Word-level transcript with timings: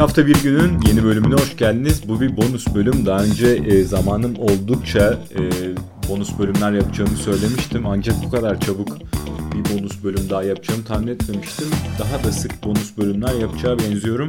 Hafta 0.00 0.26
bir 0.26 0.42
günün 0.42 0.80
yeni 0.88 1.04
bölümüne 1.04 1.34
hoş 1.34 1.56
geldiniz. 1.56 2.08
Bu 2.08 2.20
bir 2.20 2.36
bonus 2.36 2.74
bölüm. 2.74 3.06
Daha 3.06 3.22
önce 3.22 3.46
e, 3.46 3.84
zamanım 3.84 4.36
oldukça 4.38 5.18
e, 5.34 5.40
bonus 6.08 6.38
bölümler 6.38 6.72
yapacağımı 6.72 7.16
söylemiştim. 7.16 7.86
Ancak 7.86 8.24
bu 8.24 8.30
kadar 8.30 8.60
çabuk 8.60 8.98
bir 9.54 9.78
bonus 9.78 10.04
bölüm 10.04 10.30
daha 10.30 10.42
yapacağımı 10.42 10.84
tahmin 10.84 11.06
etmemiştim. 11.06 11.68
Daha 11.98 12.24
da 12.24 12.32
sık 12.32 12.64
bonus 12.64 12.96
bölümler 12.98 13.34
yapacağı 13.34 13.78
benziyorum. 13.78 14.28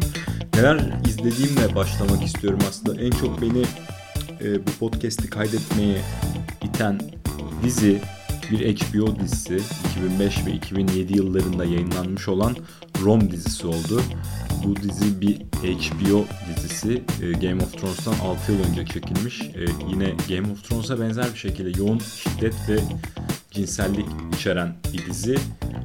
Neler 0.55 0.93
izlediğimle 1.07 1.75
başlamak 1.75 2.23
istiyorum 2.23 2.59
aslında. 2.69 3.01
En 3.01 3.11
çok 3.11 3.41
beni 3.41 3.63
e, 4.41 4.67
bu 4.67 4.71
podcast'i 4.79 5.29
kaydetmeye 5.29 6.01
iten 6.63 6.99
dizi 7.63 8.01
bir 8.51 8.75
HBO 8.77 9.19
dizisi 9.19 9.59
2005 9.91 10.45
ve 10.45 10.51
2007 10.51 11.17
yıllarında 11.17 11.65
yayınlanmış 11.65 12.27
olan 12.27 12.55
Rom 13.03 13.31
dizisi 13.31 13.67
oldu. 13.67 14.01
Bu 14.63 14.75
dizi 14.75 15.21
bir 15.21 15.37
HBO 15.63 16.25
dizisi. 16.49 17.03
E, 17.21 17.31
Game 17.31 17.63
of 17.63 17.73
Thrones'tan 17.73 18.13
6 18.13 18.51
yıl 18.51 18.59
önce 18.69 18.85
çekilmiş. 18.85 19.41
E, 19.41 19.65
yine 19.89 20.15
Game 20.29 20.51
of 20.53 20.63
Thrones'a 20.63 20.99
benzer 20.99 21.25
bir 21.33 21.39
şekilde 21.39 21.79
yoğun 21.79 21.99
şiddet 21.99 22.55
ve 22.69 22.79
cinsellik 23.51 24.05
içeren 24.35 24.75
bir 24.93 25.05
dizi. 25.05 25.37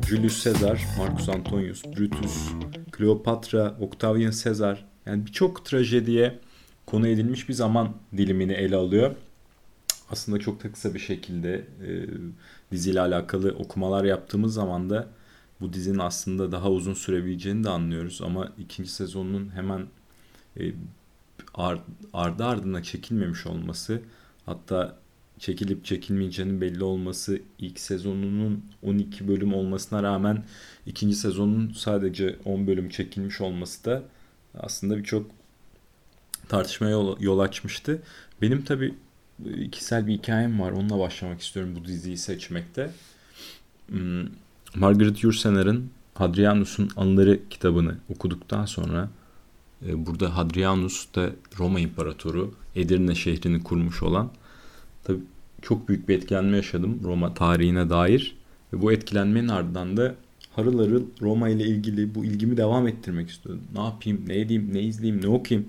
Julius 0.09 0.45
Caesar, 0.45 0.85
Marcus 0.99 1.29
Antonius, 1.29 1.85
Brutus, 1.85 2.49
Kleopatra, 2.93 3.77
Octavian 3.81 4.33
Caesar 4.45 4.85
yani 5.07 5.27
birçok 5.27 5.65
trajediye 5.65 6.39
konu 6.87 7.09
edilmiş 7.09 7.49
bir 7.49 7.55
zaman 7.55 7.93
dilimini 8.17 8.53
ele 8.53 8.77
alıyor. 8.77 9.15
Aslında 10.11 10.39
çok 10.39 10.65
da 10.65 10.73
kısa 10.73 10.95
bir 10.95 10.99
şekilde 10.99 11.55
e, 11.55 11.91
diziyle 12.73 13.01
alakalı 13.01 13.51
okumalar 13.51 14.05
yaptığımız 14.05 14.55
zaman 14.55 14.91
da 14.91 15.09
bu 15.61 15.73
dizinin 15.73 15.99
aslında 15.99 16.53
daha 16.53 16.71
uzun 16.71 16.95
sürebileceğini 16.95 17.65
de 17.65 17.69
anlıyoruz. 17.69 18.21
Ama 18.23 18.53
ikinci 18.59 18.91
sezonun 18.91 19.55
hemen 19.55 19.87
e, 20.61 20.73
ar, 21.55 21.79
ardı 22.13 22.45
ardına 22.45 22.83
çekilmemiş 22.83 23.47
olması 23.47 24.03
hatta 24.47 24.99
çekilip 25.39 25.85
çekilmeyeceğinin 25.85 26.61
belli 26.61 26.85
olması 26.85 27.41
ilk 27.59 27.81
sezonunun 27.81 28.65
12 28.83 29.29
bölüm 29.29 29.55
olmasına 29.55 30.03
rağmen 30.03 30.45
ikinci 30.87 31.17
sezonun 31.17 31.73
sadece 31.73 32.37
10 32.45 32.67
bölüm 32.67 32.89
çekilmiş 32.89 33.41
olması 33.41 33.85
da 33.85 34.03
aslında 34.55 34.99
birçok 34.99 35.31
tartışmaya 36.49 36.91
yol, 36.91 37.21
yol 37.21 37.39
açmıştı. 37.39 38.03
Benim 38.43 38.65
tabi 38.65 38.95
kişisel 39.73 40.07
bir 40.07 40.13
hikayem 40.13 40.61
var. 40.61 40.73
Onunla 40.73 40.99
başlamak 40.99 41.41
istiyorum 41.41 41.77
bu 41.81 41.85
diziyi 41.85 42.19
seçmekte. 42.19 42.91
Hmm, 43.89 44.27
Margaret 44.79 45.25
Yursener'ın 45.25 45.91
Hadrianus'un 46.15 46.91
Anıları 46.97 47.41
kitabını 47.51 47.95
okuduktan 48.09 48.65
sonra 48.65 49.09
e, 49.87 50.07
burada 50.07 50.37
Hadrianus 50.37 51.15
da 51.15 51.31
Roma 51.59 51.81
İmparatoru 51.81 52.55
Edirne 52.75 53.15
şehrini 53.15 53.63
kurmuş 53.63 54.03
olan 54.03 54.31
tabi 55.05 55.19
çok 55.63 55.89
büyük 55.89 56.09
bir 56.09 56.17
etkilenme 56.17 56.57
yaşadım 56.57 57.01
Roma 57.05 57.35
tarihine 57.35 57.91
dair 57.91 58.37
ve 58.73 58.83
bu 58.83 58.93
etkilenmenin 58.93 59.49
ardından 59.49 59.97
da 59.97 60.15
harıl 60.53 60.79
harıl 60.79 61.05
Roma 61.21 61.49
ile 61.49 61.65
ilgili 61.65 62.15
bu 62.15 62.25
ilgimi 62.25 62.57
devam 62.57 62.89
ettirmek 62.89 63.31
istiyordum. 63.31 63.65
Ne 63.75 63.83
yapayım, 63.83 64.25
ne 64.27 64.41
edeyim, 64.41 64.71
ne 64.73 64.83
izleyeyim, 64.83 65.23
ne 65.23 65.29
okuyayım 65.29 65.69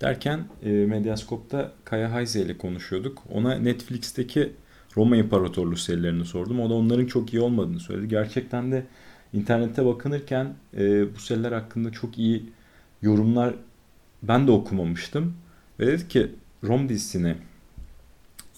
derken 0.00 0.44
e, 0.62 0.70
Medyascope'da 0.70 1.72
Kaya 1.84 2.12
Hayze 2.12 2.42
ile 2.42 2.58
konuşuyorduk. 2.58 3.22
Ona 3.32 3.54
Netflix'teki 3.54 4.52
Roma 4.96 5.16
İmparatorluğu 5.16 5.76
serilerini 5.76 6.24
sordum. 6.24 6.60
O 6.60 6.70
da 6.70 6.74
onların 6.74 7.06
çok 7.06 7.34
iyi 7.34 7.40
olmadığını 7.40 7.80
söyledi. 7.80 8.08
Gerçekten 8.08 8.72
de 8.72 8.86
internette 9.32 9.86
bakınırken 9.86 10.54
e, 10.76 11.14
bu 11.14 11.20
seriler 11.20 11.52
hakkında 11.52 11.92
çok 11.92 12.18
iyi 12.18 12.52
yorumlar 13.02 13.54
ben 14.22 14.46
de 14.46 14.50
okumamıştım. 14.50 15.34
Ve 15.80 15.86
dedi 15.86 16.08
ki 16.08 16.30
Rom 16.64 16.88
dizisini 16.88 17.34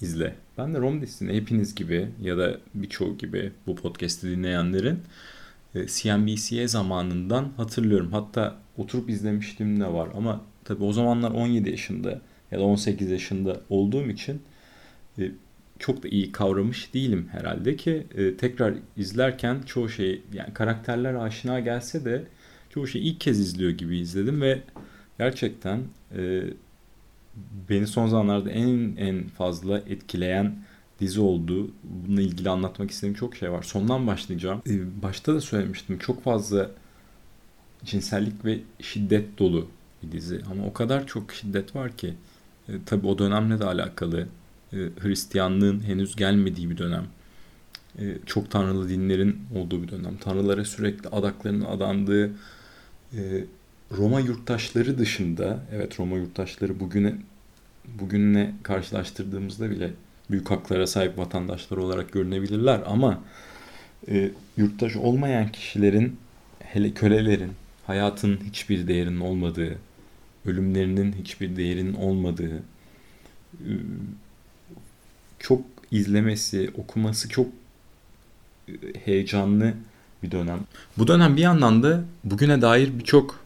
izle. 0.01 0.35
Ben 0.59 0.75
de 0.75 0.79
Rom 0.79 1.03
dizisini 1.03 1.33
hepiniz 1.33 1.75
gibi 1.75 2.09
ya 2.23 2.39
da 2.39 2.59
birçoğu 2.75 3.19
gibi 3.19 3.53
bu 3.67 3.77
podcast'i 3.77 4.31
dinleyenlerin 4.31 4.99
e, 5.75 5.87
CNBC'ye 5.87 6.69
zamanından 6.69 7.49
hatırlıyorum. 7.57 8.13
Hatta 8.13 8.57
oturup 8.77 9.11
izlemiştim 9.11 9.81
de 9.81 9.87
var 9.87 10.09
ama 10.17 10.41
tabii 10.65 10.85
o 10.85 10.93
zamanlar 10.93 11.31
17 11.31 11.71
yaşında 11.71 12.21
ya 12.51 12.59
da 12.59 12.63
18 12.63 13.11
yaşında 13.11 13.61
olduğum 13.69 14.09
için 14.09 14.43
e, 15.19 15.31
çok 15.81 16.03
da 16.03 16.09
iyi 16.09 16.33
kavramış 16.33 16.95
değilim 16.95 17.29
herhalde 17.33 17.77
ki 17.77 18.07
e, 18.15 18.37
tekrar 18.37 18.75
izlerken 18.97 19.61
çoğu 19.67 19.89
şey 19.89 20.23
yani 20.33 20.55
karakterler 20.55 21.15
aşina 21.15 21.61
gelse 21.61 22.05
de 22.05 22.25
çoğu 22.71 22.87
şeyi 22.87 23.05
ilk 23.05 23.21
kez 23.21 23.41
izliyor 23.41 23.71
gibi 23.71 23.99
izledim 23.99 24.41
ve 24.41 24.63
gerçekten 25.19 25.81
e, 26.17 26.43
beni 27.69 27.87
son 27.87 28.07
zamanlarda 28.07 28.51
en 28.51 28.97
en 28.97 29.29
fazla 29.29 29.79
etkileyen 29.79 30.55
dizi 31.01 31.21
oldu. 31.21 31.71
Bununla 31.85 32.23
ilgili 32.23 32.51
anlatmak 32.51 32.91
istediğim 32.91 33.15
çok 33.15 33.37
şey 33.37 33.53
var. 33.53 33.63
Sondan 33.63 34.07
başlayacağım. 34.07 34.63
E, 34.69 35.03
başta 35.03 35.35
da 35.35 35.41
söylemiştim 35.41 35.99
çok 35.99 36.25
fazla 36.25 36.71
cinsellik 37.85 38.45
ve 38.45 38.59
şiddet 38.81 39.39
dolu 39.39 39.69
bir 40.03 40.13
dizi 40.13 40.41
ama 40.51 40.67
o 40.67 40.73
kadar 40.73 41.07
çok 41.07 41.33
şiddet 41.33 41.77
var 41.77 41.97
ki 41.97 42.15
e, 42.69 42.73
tabii 42.87 43.07
o 43.07 43.19
dönemle 43.19 43.61
de 43.61 43.65
alakalı 43.65 44.29
e, 44.73 44.77
Hristiyanlığın 44.77 45.81
henüz 45.81 46.17
gelmediği 46.17 46.71
bir 46.71 46.79
dönem. 46.79 47.05
E, 47.99 48.17
çok 48.27 48.51
tanrılı 48.51 48.89
dinlerin 48.89 49.39
olduğu 49.55 49.83
bir 49.83 49.89
dönem. 49.89 50.17
Tanrılara 50.17 50.65
sürekli 50.65 51.09
adaklarının 51.09 51.65
adandığı 51.65 52.31
e, 53.17 53.45
Roma 53.93 54.21
yurttaşları 54.21 54.99
dışında, 54.99 55.65
evet 55.73 56.01
Roma 56.01 56.17
yurttaşları 56.17 56.81
bugüne 56.81 57.15
bugünle 58.01 58.55
karşılaştırdığımızda 58.63 59.71
bile 59.71 59.91
büyük 60.31 60.51
haklara 60.51 60.87
sahip 60.87 61.19
vatandaşlar 61.19 61.77
olarak 61.77 62.13
görünebilirler 62.13 62.83
ama 62.87 63.21
e, 64.09 64.31
yurttaş 64.57 64.97
olmayan 64.97 65.53
kişilerin 65.53 66.17
hele 66.59 66.91
kölelerin 66.91 67.53
hayatın 67.87 68.37
hiçbir 68.45 68.89
değerinin 68.89 69.21
olmadığı, 69.21 69.79
ölümlerinin 70.47 71.13
hiçbir 71.13 71.57
değerinin 71.57 71.95
olmadığı, 71.95 72.63
çok 75.41 75.63
izlemesi, 75.91 76.71
okuması 76.79 77.29
çok 77.29 77.47
e, 78.69 78.73
heyecanlı 79.05 79.75
bir 80.23 80.31
dönem. 80.31 80.61
Bu 80.99 81.07
dönem 81.07 81.37
bir 81.37 81.43
yandan 81.43 81.83
da 81.83 82.05
bugüne 82.25 82.63
dair 82.63 82.99
birçok 82.99 83.41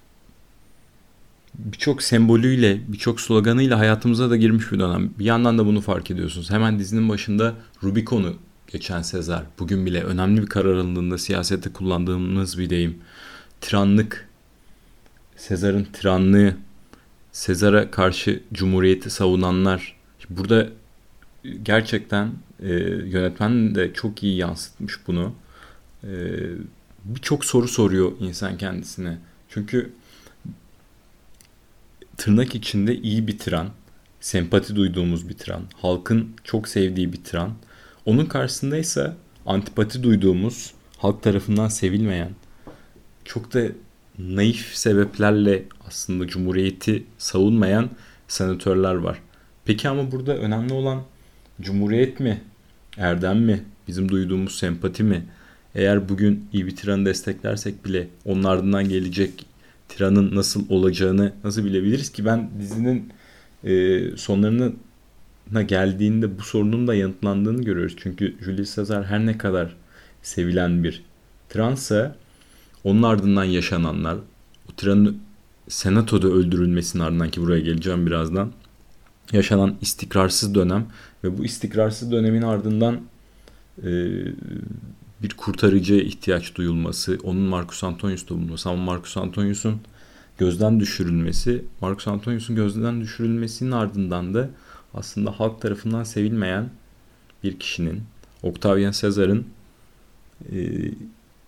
birçok 1.58 2.02
sembolüyle, 2.02 2.80
birçok 2.88 3.20
sloganıyla 3.20 3.78
hayatımıza 3.78 4.30
da 4.30 4.36
girmiş 4.36 4.72
bir 4.72 4.78
dönem. 4.78 5.10
Bir 5.18 5.24
yandan 5.24 5.58
da 5.58 5.66
bunu 5.66 5.80
fark 5.80 6.10
ediyorsunuz. 6.10 6.50
Hemen 6.50 6.78
dizinin 6.78 7.08
başında 7.08 7.54
Rubicon'u 7.82 8.36
geçen 8.66 9.02
Sezar. 9.02 9.42
Bugün 9.58 9.86
bile 9.86 10.02
önemli 10.02 10.42
bir 10.42 10.46
karar 10.46 10.74
alındığında 10.74 11.18
siyasette 11.18 11.72
kullandığımız 11.72 12.58
bir 12.58 12.70
deyim. 12.70 12.98
Tiranlık, 13.60 14.28
Sezar'ın 15.36 15.84
tiranlığı, 15.84 16.56
Sezar'a 17.32 17.90
karşı 17.90 18.42
cumhuriyeti 18.52 19.10
savunanlar. 19.10 19.96
Burada 20.30 20.68
gerçekten 21.62 22.32
e, 22.62 22.72
yönetmen 22.84 23.74
de 23.74 23.92
çok 23.92 24.22
iyi 24.22 24.36
yansıtmış 24.36 25.06
bunu. 25.06 25.34
E, 26.04 26.10
Birçok 27.04 27.44
soru 27.44 27.68
soruyor 27.68 28.12
insan 28.20 28.58
kendisine. 28.58 29.18
Çünkü 29.48 29.92
tırnak 32.16 32.54
içinde 32.54 32.96
iyi 32.96 33.26
bir 33.26 33.38
tiran, 33.38 33.68
sempati 34.20 34.76
duyduğumuz 34.76 35.28
bir 35.28 35.34
tiran, 35.34 35.62
halkın 35.76 36.28
çok 36.44 36.68
sevdiği 36.68 37.12
bir 37.12 37.24
tiran. 37.24 37.54
Onun 38.04 38.26
karşısında 38.26 38.76
ise 38.76 39.12
antipati 39.46 40.02
duyduğumuz, 40.02 40.74
halk 40.98 41.22
tarafından 41.22 41.68
sevilmeyen, 41.68 42.30
çok 43.24 43.54
da 43.54 43.62
naif 44.18 44.74
sebeplerle 44.74 45.64
aslında 45.86 46.26
cumhuriyeti 46.26 47.04
savunmayan 47.18 47.90
senatörler 48.28 48.94
var. 48.94 49.20
Peki 49.64 49.88
ama 49.88 50.12
burada 50.12 50.36
önemli 50.36 50.72
olan 50.72 51.02
Cumhuriyet 51.60 52.20
mi? 52.20 52.40
Erdem 52.96 53.38
mi? 53.38 53.64
Bizim 53.88 54.08
duyduğumuz 54.08 54.58
sempati 54.58 55.02
mi? 55.02 55.24
Eğer 55.74 56.08
bugün 56.08 56.48
iyi 56.52 56.66
bir 56.66 56.76
tiranı 56.76 57.06
desteklersek 57.06 57.84
bile 57.84 58.08
onun 58.24 58.44
ardından 58.44 58.88
gelecek 58.88 59.46
tiranın 59.88 60.36
nasıl 60.36 60.68
olacağını 60.68 61.32
nasıl 61.44 61.64
bilebiliriz 61.64 62.12
ki 62.12 62.24
ben 62.24 62.50
dizinin 62.60 63.12
e, 63.64 64.02
sonlarına 64.16 65.62
geldiğinde 65.66 66.38
bu 66.38 66.42
sorunun 66.42 66.86
da 66.86 66.94
yanıtlandığını 66.94 67.62
görüyoruz. 67.62 67.96
Çünkü 67.98 68.34
Julius 68.44 68.76
Caesar 68.76 69.04
her 69.04 69.26
ne 69.26 69.38
kadar 69.38 69.76
sevilen 70.22 70.84
bir 70.84 71.02
tiransa 71.48 72.16
onun 72.84 73.02
ardından 73.02 73.44
yaşananlar 73.44 74.18
o 74.68 74.72
tiranın 74.76 75.18
senatoda 75.68 76.28
öldürülmesinin 76.28 77.02
ardından 77.02 77.30
ki 77.30 77.40
buraya 77.40 77.60
geleceğim 77.60 78.06
birazdan 78.06 78.52
yaşanan 79.32 79.76
istikrarsız 79.80 80.54
dönem 80.54 80.86
ve 81.24 81.38
bu 81.38 81.44
istikrarsız 81.44 82.12
dönemin 82.12 82.42
ardından 82.42 83.00
e, 83.82 83.90
bir 85.22 85.34
kurtarıcıya 85.36 86.00
ihtiyaç 86.00 86.54
duyulması, 86.54 87.18
onun 87.22 87.42
Marcus 87.42 87.84
Antonius'ta 87.84 88.34
bulunması 88.34 88.68
ama 88.68 88.84
Marcus 88.84 89.16
Antonius'un 89.16 89.80
gözden 90.38 90.80
düşürülmesi, 90.80 91.64
Marcus 91.80 92.08
Antonius'un 92.08 92.56
gözden 92.56 93.00
düşürülmesinin 93.00 93.70
ardından 93.70 94.34
da 94.34 94.50
aslında 94.94 95.30
halk 95.30 95.60
tarafından 95.60 96.04
sevilmeyen 96.04 96.70
bir 97.44 97.58
kişinin, 97.58 98.02
Octavian 98.42 98.92
Caesar'ın 98.92 99.46
e, 100.52 100.90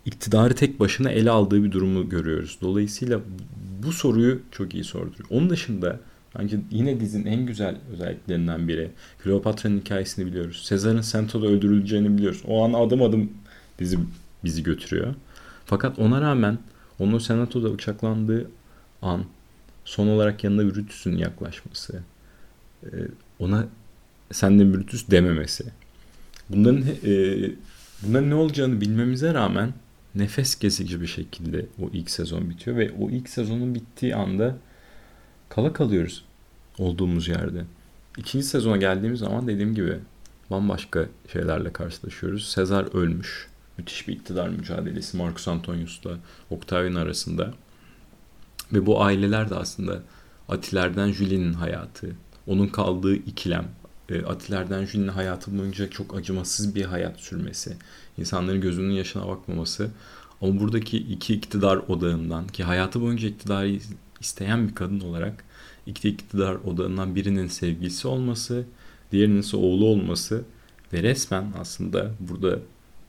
iktidarı 0.07 0.55
tek 0.55 0.81
başına 0.81 1.11
ele 1.11 1.31
aldığı 1.31 1.65
bir 1.65 1.73
durumu 1.73 2.09
görüyoruz. 2.09 2.59
Dolayısıyla 2.61 3.21
bu 3.83 3.93
soruyu 3.93 4.41
çok 4.53 4.75
iyi 4.75 4.85
sorduruyor. 4.85 5.29
Onun 5.31 5.51
dışında 5.51 6.01
bence 6.39 6.59
yine 6.71 7.01
dizinin 7.01 7.27
en 7.27 7.47
güzel 7.47 7.77
özelliklerinden 7.93 8.69
biri. 8.69 8.91
Kleopatra'nın 9.23 9.81
hikayesini 9.81 10.27
biliyoruz. 10.27 10.63
Sezar'ın 10.65 11.01
Sento'da 11.01 11.47
öldürüleceğini 11.47 12.19
biliyoruz. 12.19 12.43
O 12.47 12.65
an 12.65 12.73
adım 12.73 13.03
adım 13.03 13.31
dizi 13.79 13.99
bizi 14.45 14.63
götürüyor. 14.63 15.15
Fakat 15.65 15.99
ona 15.99 16.21
rağmen 16.21 16.59
onun 16.99 17.19
senatoda 17.19 17.75
bıçaklandığı 17.75 18.51
an 19.03 19.25
son 19.85 20.07
olarak 20.07 20.45
yanında 20.45 20.75
Brutus'un 20.75 21.17
yaklaşması 21.17 22.03
e, 22.85 22.89
ona 23.39 23.67
sen 24.33 24.59
de 24.59 24.75
Brutus 24.75 25.11
dememesi 25.11 25.65
bunların 26.51 26.85
e, 27.05 27.51
bunların 28.03 28.31
ne 28.31 28.35
olacağını 28.35 28.81
bilmemize 28.81 29.35
rağmen 29.35 29.75
nefes 30.15 30.55
kesici 30.55 31.01
bir 31.01 31.07
şekilde 31.07 31.67
o 31.83 31.91
ilk 31.93 32.11
sezon 32.11 32.51
bitiyor 32.51 32.77
ve 32.77 32.91
o 33.01 33.11
ilk 33.11 33.29
sezonun 33.29 33.75
bittiği 33.75 34.15
anda 34.15 34.57
kala 35.49 35.73
kalıyoruz 35.73 36.25
olduğumuz 36.79 37.29
yerde. 37.29 37.65
İkinci 38.17 38.47
sezona 38.47 38.77
geldiğimiz 38.77 39.21
zaman 39.21 39.49
dediğim 39.49 39.75
gibi 39.75 39.99
bambaşka 40.51 41.07
şeylerle 41.33 41.73
karşılaşıyoruz. 41.73 42.49
Sezar 42.49 42.97
ölmüş. 42.97 43.49
Müthiş 43.79 44.09
bir 44.09 44.13
iktidar 44.13 44.49
mücadelesi 44.49 45.17
Marcus 45.17 45.49
Antonius'la 45.49 46.19
Octavian 46.51 46.95
arasında. 46.95 47.55
Ve 48.73 48.87
bu 48.87 49.03
aileler 49.03 49.51
de 49.51 49.55
aslında 49.55 50.03
Atiler'den 50.49 51.13
Julie'nin 51.13 51.53
hayatı, 51.53 52.11
onun 52.47 52.67
kaldığı 52.67 53.15
ikilem, 53.15 53.69
e, 54.09 54.23
Atiler'den 54.23 54.85
Julie'nin 54.85 55.09
hayatı 55.09 55.59
boyunca 55.59 55.91
çok 55.91 56.17
acımasız 56.17 56.75
bir 56.75 56.85
hayat 56.85 57.21
sürmesi, 57.21 57.77
insanların 58.19 58.61
gözünün 58.61 58.93
yaşına 58.93 59.29
bakmaması. 59.29 59.91
Ama 60.43 60.61
buradaki 60.61 60.99
iki 60.99 61.35
iktidar 61.35 61.77
odağından 61.77 62.47
ki 62.47 62.65
hayatı 62.65 63.01
boyunca 63.01 63.29
iktidarı 63.29 63.79
isteyen 64.21 64.69
bir 64.69 64.75
kadın 64.75 65.01
olarak 65.01 65.45
iki 65.87 66.09
iktidar 66.09 66.55
odağından 66.55 67.15
birinin 67.15 67.47
sevgilisi 67.47 68.09
olması, 68.09 68.65
diğerinin 69.13 69.41
ise 69.41 69.57
oğlu 69.57 69.87
olması 69.87 70.45
ve 70.93 71.03
resmen 71.03 71.53
aslında 71.59 72.13
burada 72.21 72.59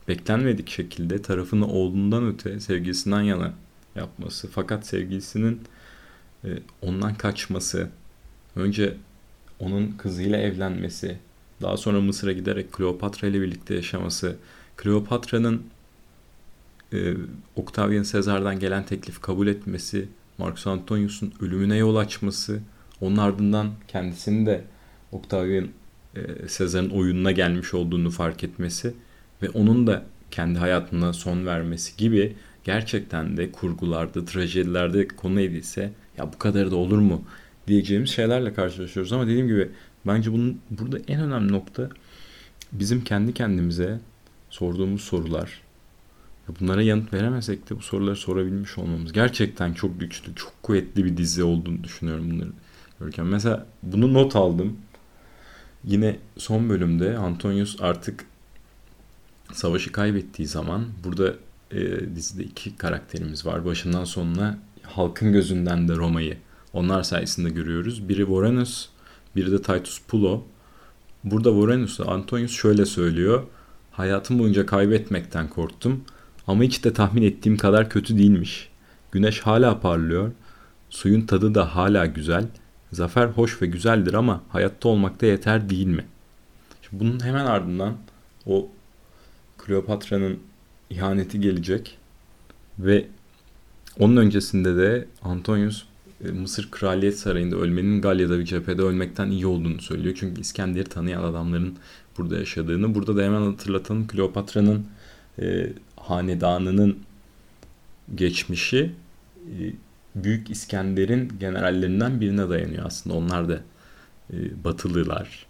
beklenmedik 0.08 0.68
şekilde 0.68 1.22
tarafını 1.22 1.66
oğlundan 1.66 2.26
öte 2.26 2.60
sevgilisinden 2.60 3.20
yana 3.20 3.52
yapması. 3.96 4.48
Fakat 4.48 4.86
sevgilisinin 4.86 5.60
e, 6.44 6.48
ondan 6.82 7.14
kaçması, 7.14 7.88
önce 8.56 8.96
onun 9.58 9.90
kızıyla 9.90 10.38
evlenmesi, 10.38 11.18
daha 11.62 11.76
sonra 11.76 12.00
Mısır'a 12.00 12.32
giderek 12.32 12.72
Kleopatra 12.72 13.28
ile 13.28 13.40
birlikte 13.40 13.74
yaşaması, 13.74 14.36
Kleopatra'nın 14.76 15.62
e, 16.92 17.14
Octavian 17.56 18.02
Sezar'dan 18.02 18.58
gelen 18.58 18.86
teklifi 18.86 19.20
kabul 19.20 19.46
etmesi, 19.46 20.08
Marcus 20.38 20.66
Antonius'un 20.66 21.32
ölümüne 21.40 21.76
yol 21.76 21.96
açması, 21.96 22.60
onun 23.00 23.16
ardından 23.16 23.70
kendisini 23.88 24.46
de 24.46 24.64
Octavian 25.12 25.68
e, 26.16 26.48
Sezar'ın 26.48 26.90
oyununa 26.90 27.32
gelmiş 27.32 27.74
olduğunu 27.74 28.10
fark 28.10 28.44
etmesi 28.44 28.94
ve 29.42 29.50
onun 29.50 29.86
da 29.86 30.04
kendi 30.30 30.58
hayatına 30.58 31.12
son 31.12 31.46
vermesi 31.46 31.96
gibi 31.96 32.36
gerçekten 32.64 33.36
de 33.36 33.52
kurgularda, 33.52 34.24
trajedilerde 34.24 35.08
konu 35.08 35.40
edilse 35.40 35.92
ya 36.18 36.32
bu 36.32 36.38
kadar 36.38 36.70
da 36.70 36.76
olur 36.76 36.98
mu 36.98 37.22
diyeceğimiz 37.66 38.10
şeylerle 38.10 38.54
karşılaşıyoruz. 38.54 39.12
Ama 39.12 39.26
dediğim 39.26 39.46
gibi 39.48 39.68
bence 40.06 40.32
bunun 40.32 40.60
burada 40.70 40.98
en 41.08 41.20
önemli 41.20 41.52
nokta 41.52 41.88
bizim 42.72 43.04
kendi 43.04 43.34
kendimize 43.34 44.00
sorduğumuz 44.50 45.00
sorular. 45.02 45.67
Bunlara 46.60 46.82
yanıt 46.82 47.12
veremesek 47.12 47.70
de 47.70 47.76
bu 47.76 47.82
soruları 47.82 48.16
sorabilmiş 48.16 48.78
olmamız. 48.78 49.12
Gerçekten 49.12 49.72
çok 49.72 50.00
güçlü, 50.00 50.34
çok 50.34 50.62
kuvvetli 50.62 51.04
bir 51.04 51.16
dizi 51.16 51.44
olduğunu 51.44 51.84
düşünüyorum 51.84 52.30
bunları 52.30 52.50
görürken. 53.00 53.26
Mesela 53.26 53.66
bunu 53.82 54.14
not 54.14 54.36
aldım. 54.36 54.76
Yine 55.84 56.16
son 56.36 56.68
bölümde 56.68 57.16
Antonius 57.18 57.76
artık 57.80 58.24
savaşı 59.52 59.92
kaybettiği 59.92 60.48
zaman 60.48 60.84
burada 61.04 61.34
e, 61.70 62.14
dizide 62.16 62.44
iki 62.44 62.76
karakterimiz 62.76 63.46
var. 63.46 63.64
Başından 63.64 64.04
sonuna 64.04 64.58
halkın 64.82 65.32
gözünden 65.32 65.88
de 65.88 65.96
Roma'yı 65.96 66.36
onlar 66.72 67.02
sayesinde 67.02 67.50
görüyoruz. 67.50 68.08
Biri 68.08 68.28
Vorenus, 68.28 68.88
biri 69.36 69.52
de 69.52 69.62
Titus 69.62 70.00
Pulo. 70.08 70.42
Burada 71.24 71.52
Vorenus'a 71.52 72.04
Antonius 72.04 72.52
şöyle 72.52 72.86
söylüyor. 72.86 73.42
Hayatım 73.90 74.38
boyunca 74.38 74.66
kaybetmekten 74.66 75.48
korktum 75.48 76.04
ama 76.48 76.62
hiç 76.62 76.84
de 76.84 76.92
tahmin 76.92 77.22
ettiğim 77.22 77.56
kadar 77.56 77.90
kötü 77.90 78.18
değilmiş. 78.18 78.68
Güneş 79.12 79.40
hala 79.40 79.80
parlıyor, 79.80 80.32
suyun 80.90 81.20
tadı 81.20 81.54
da 81.54 81.76
hala 81.76 82.06
güzel. 82.06 82.44
Zafer 82.92 83.26
hoş 83.26 83.62
ve 83.62 83.66
güzeldir 83.66 84.14
ama 84.14 84.42
hayatta 84.48 84.88
olmakta 84.88 85.26
yeter 85.26 85.70
değil 85.70 85.86
mi? 85.86 86.04
Şimdi 86.82 87.04
bunun 87.04 87.24
hemen 87.24 87.46
ardından 87.46 87.96
o 88.46 88.68
Kleopatra'nın 89.58 90.38
ihaneti 90.90 91.40
gelecek 91.40 91.98
ve 92.78 93.06
onun 93.98 94.16
öncesinde 94.16 94.76
de 94.76 95.08
Antonius 95.22 95.84
e, 96.24 96.28
Mısır 96.28 96.70
Kraliyet 96.70 97.18
Sarayı'nda 97.18 97.56
ölmenin 97.56 98.00
Galya'da 98.00 98.38
bir 98.38 98.44
cephede 98.44 98.82
ölmekten 98.82 99.30
iyi 99.30 99.46
olduğunu 99.46 99.80
söylüyor. 99.80 100.16
Çünkü 100.20 100.40
İskender'i 100.40 100.84
tanıyan 100.84 101.22
adamların 101.22 101.76
burada 102.18 102.38
yaşadığını. 102.38 102.94
Burada 102.94 103.16
da 103.16 103.22
hemen 103.22 103.42
hatırlatalım 103.42 104.06
Kleopatra'nın 104.06 104.86
e, 105.42 105.72
hanedanının 106.10 106.98
geçmişi 108.14 108.94
e, 109.46 109.72
Büyük 110.14 110.50
İskender'in 110.50 111.32
generallerinden 111.40 112.20
birine 112.20 112.48
dayanıyor 112.48 112.86
aslında. 112.86 113.16
Onlar 113.16 113.48
da 113.48 113.60
e, 114.32 114.64
batılılar 114.64 115.46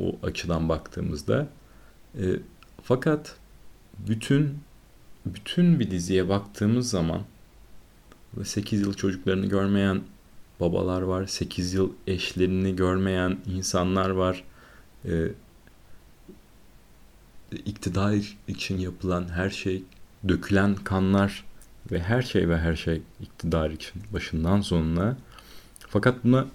o 0.00 0.16
açıdan 0.22 0.68
baktığımızda. 0.68 1.48
E, 2.14 2.24
fakat 2.82 3.36
bütün 3.98 4.58
bütün 5.26 5.80
bir 5.80 5.90
diziye 5.90 6.28
baktığımız 6.28 6.90
zaman 6.90 7.22
8 8.44 8.80
yıl 8.80 8.94
çocuklarını 8.94 9.46
görmeyen 9.46 10.00
babalar 10.60 11.02
var. 11.02 11.26
8 11.26 11.74
yıl 11.74 11.92
eşlerini 12.06 12.76
görmeyen 12.76 13.38
insanlar 13.46 14.10
var. 14.10 14.44
İktidar 17.52 18.36
için 18.48 18.78
yapılan 18.78 19.28
her 19.28 19.50
şey, 19.50 19.82
dökülen 20.28 20.74
kanlar 20.74 21.44
ve 21.92 22.00
her 22.00 22.22
şey 22.22 22.48
ve 22.48 22.58
her 22.58 22.76
şey 22.76 23.02
iktidar 23.20 23.70
için 23.70 24.02
başından 24.12 24.60
sonuna. 24.60 25.16
Fakat 25.78 26.24
buna 26.24 26.46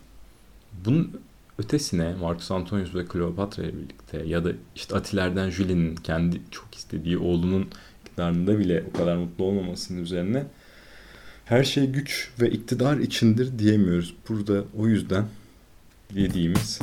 bunun 0.86 1.22
ötesine 1.58 2.16
Marcus 2.16 2.52
Antonius 2.52 2.96
ve 2.96 3.06
Kleopatra 3.06 3.64
ile 3.64 3.74
birlikte 3.74 4.24
ya 4.26 4.46
da 4.46 4.52
işte 4.76 4.96
Atiler'den 4.96 5.50
Julie'nin 5.50 5.96
kendi 5.96 6.42
çok 6.52 6.76
istediği 6.76 7.18
oğlunun 7.18 7.68
iktidarında 8.06 8.60
bile 8.60 8.84
o 8.90 8.98
kadar 8.98 9.16
mutlu 9.16 9.44
olmamasının 9.44 10.04
üzerine 10.04 10.46
her 11.46 11.64
şey 11.64 11.88
güç 11.88 12.32
ve 12.42 12.52
iktidar 12.52 12.98
içindir 12.98 13.60
diyemiyoruz. 13.60 14.16
Burada 14.30 14.64
o 14.78 14.88
yüzden 14.88 15.26
dediğimiz 16.16 16.80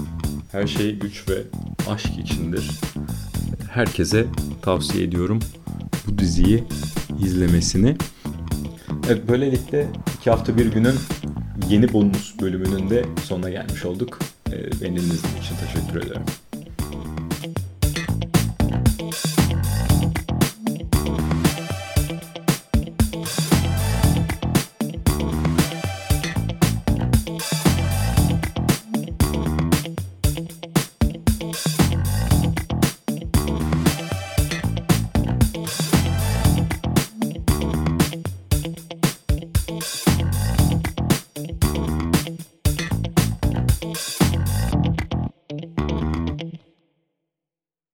her 0.52 0.66
şey 0.66 0.98
güç 0.98 1.28
ve 1.28 1.42
aşk 1.88 2.18
içindir. 2.18 2.70
Herkese 3.70 4.26
tavsiye 4.62 5.04
ediyorum 5.04 5.38
bu 6.06 6.18
diziyi 6.18 6.64
izlemesini. 7.24 7.96
Evet 9.08 9.28
böylelikle 9.28 9.86
iki 10.18 10.30
hafta 10.30 10.56
bir 10.56 10.66
günün 10.66 10.94
yeni 11.68 11.92
bonus 11.92 12.40
bölümünün 12.40 12.90
de 12.90 13.04
sonuna 13.24 13.50
gelmiş 13.50 13.84
olduk. 13.84 14.18
Ee, 14.52 14.82
beni 14.82 14.98
için 14.98 15.56
teşekkür 15.66 16.06
ederim. 16.06 16.22